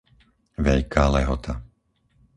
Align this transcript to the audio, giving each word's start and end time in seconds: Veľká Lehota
Veľká 0.67 1.03
Lehota 1.15 1.53